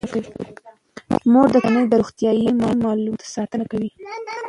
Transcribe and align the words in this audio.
مور 1.31 1.47
د 1.51 1.55
کورنۍ 1.63 1.85
د 1.87 1.93
روغتیايي 2.01 2.47
معلوماتو 2.83 3.31
ساتنه 3.35 3.65
کوي. 3.71 3.89